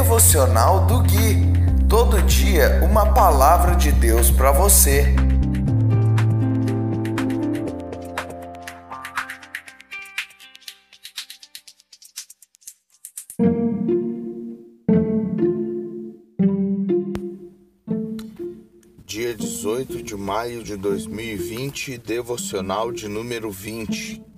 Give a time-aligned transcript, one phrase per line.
[0.00, 1.86] Devocional do Gui.
[1.86, 5.14] Todo dia uma palavra de Deus para você.
[19.04, 24.29] Dia 18 de maio de 2020, devocional de número 20.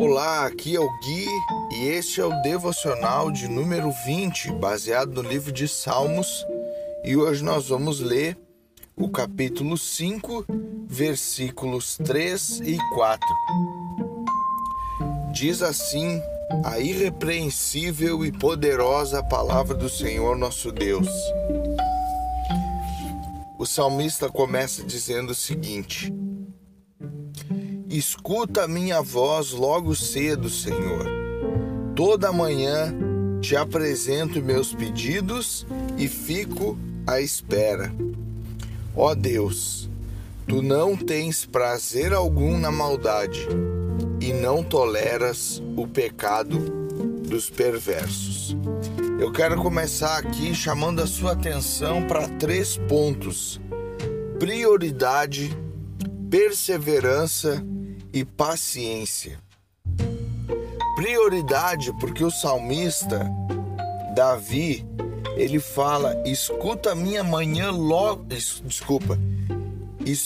[0.00, 1.26] Olá, aqui é o Gui
[1.72, 6.46] e este é o devocional de número 20, baseado no livro de Salmos,
[7.04, 8.34] e hoje nós vamos ler
[8.96, 10.46] o capítulo 5,
[10.86, 13.28] versículos 3 e 4.
[15.34, 16.22] Diz assim
[16.64, 21.10] a irrepreensível e poderosa palavra do Senhor nosso Deus.
[23.58, 26.10] O salmista começa dizendo o seguinte:
[27.90, 31.06] Escuta a minha voz logo cedo, Senhor.
[31.96, 32.94] Toda manhã
[33.40, 35.66] te apresento meus pedidos
[35.98, 37.92] e fico à espera.
[38.94, 39.90] Ó Deus,
[40.46, 43.48] tu não tens prazer algum na maldade
[44.20, 46.60] e não toleras o pecado
[47.26, 48.56] dos perversos.
[49.18, 53.60] Eu quero começar aqui chamando a sua atenção para três pontos:
[54.38, 55.50] prioridade,
[56.30, 57.60] perseverança
[58.12, 59.38] e paciência.
[60.96, 63.30] Prioridade, porque o salmista
[64.14, 64.86] Davi,
[65.36, 69.18] ele fala: "Escuta minha manhã logo, desculpa.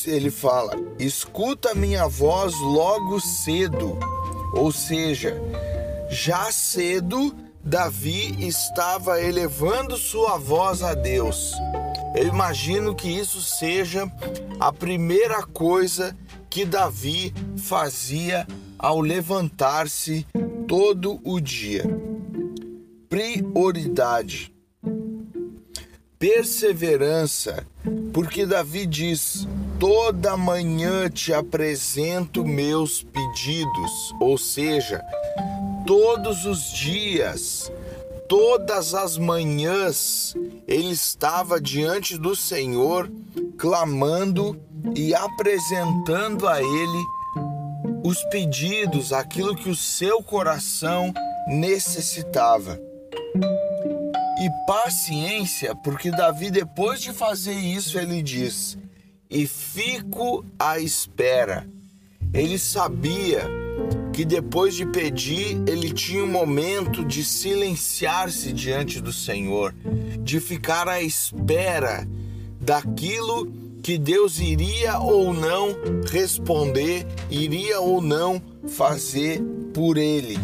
[0.07, 3.99] Ele fala: "Escuta minha voz logo cedo".
[4.55, 5.37] Ou seja,
[6.09, 11.53] já cedo Davi estava elevando sua voz a Deus.
[12.15, 14.09] Eu imagino que isso seja
[14.61, 16.17] a primeira coisa
[16.55, 18.47] que Davi fazia
[18.79, 20.25] ao levantar-se
[20.69, 21.83] todo o dia.
[23.09, 24.55] Prioridade.
[26.17, 27.67] Perseverança,
[28.13, 29.49] porque Davi diz:
[29.81, 35.03] toda manhã te apresento meus pedidos, ou seja,
[35.85, 37.73] todos os dias,
[38.35, 40.35] todas as manhãs,
[40.67, 43.09] ele estava diante do Senhor
[43.57, 44.61] clamando
[44.97, 47.05] e apresentando a Ele
[48.03, 51.15] os pedidos, aquilo que o seu coração
[51.47, 52.81] necessitava.
[54.41, 58.77] E paciência, porque Davi, depois de fazer isso, ele diz:
[59.31, 61.69] E fico à espera.
[62.33, 63.64] Ele sabia
[64.13, 69.75] que depois de pedir, ele tinha um momento de silenciar-se diante do Senhor,
[70.21, 72.07] de ficar à espera
[72.61, 73.53] daquilo
[73.83, 75.77] que Deus iria ou não
[76.11, 79.43] responder, iria ou não fazer
[79.75, 80.39] por ele.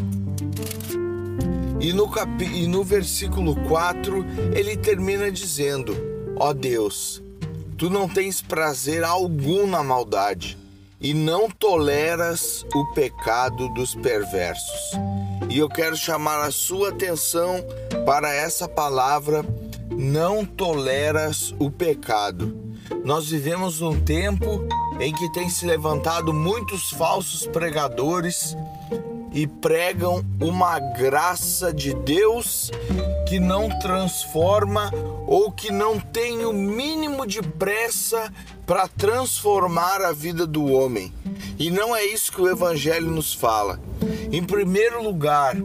[1.81, 2.45] E no, cap...
[2.45, 5.97] e no versículo 4 ele termina dizendo:
[6.37, 7.23] Ó oh Deus,
[7.79, 10.59] tu não tens prazer algum na maldade
[11.01, 14.93] e não toleras o pecado dos perversos.
[15.49, 17.65] E eu quero chamar a sua atenção
[18.05, 19.45] para essa palavra:
[19.91, 22.57] não toleras o pecado.
[23.05, 24.67] Nós vivemos um tempo
[25.01, 28.57] em que tem se levantado muitos falsos pregadores
[29.33, 32.71] e pregam uma graça de Deus
[33.31, 34.91] que não transforma
[35.25, 38.29] ou que não tem o mínimo de pressa
[38.67, 41.15] para transformar a vida do homem.
[41.57, 43.79] E não é isso que o evangelho nos fala.
[44.33, 45.57] Em primeiro lugar,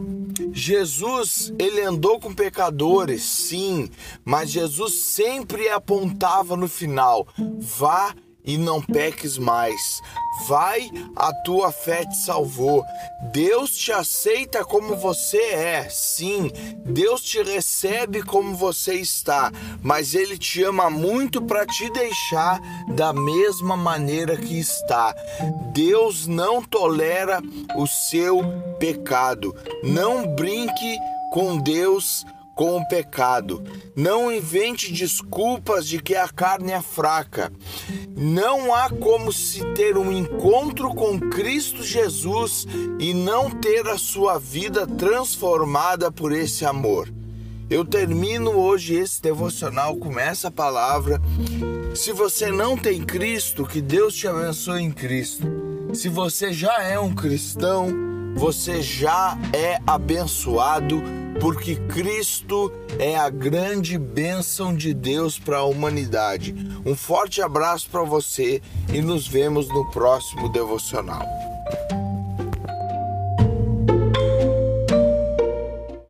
[0.52, 3.90] Jesus, ele andou com pecadores, sim,
[4.24, 7.26] mas Jesus sempre apontava no final:
[7.58, 8.14] vá
[8.46, 10.00] e não peques mais.
[10.46, 12.84] Vai, a tua fé te salvou.
[13.32, 16.50] Deus te aceita como você é, sim.
[16.84, 19.50] Deus te recebe como você está,
[19.82, 22.60] mas Ele te ama muito para te deixar
[22.94, 25.14] da mesma maneira que está.
[25.72, 27.42] Deus não tolera
[27.76, 28.42] o seu
[28.78, 29.54] pecado.
[29.82, 30.98] Não brinque
[31.32, 32.24] com Deus
[32.56, 33.62] com o pecado.
[33.94, 37.52] Não invente desculpas de que a carne é fraca.
[38.16, 42.66] Não há como se ter um encontro com Cristo Jesus
[42.98, 47.12] e não ter a sua vida transformada por esse amor.
[47.68, 51.20] Eu termino hoje esse devocional com essa palavra.
[51.94, 55.46] Se você não tem Cristo, que Deus te abençoe em Cristo.
[55.92, 57.88] Se você já é um cristão,
[58.34, 66.54] você já é abençoado porque Cristo é a grande bênção de Deus para a humanidade.
[66.84, 68.60] Um forte abraço para você
[68.92, 71.55] e nos vemos no próximo devocional.